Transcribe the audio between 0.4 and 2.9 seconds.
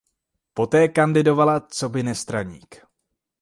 Poté kandidovala coby nestraník.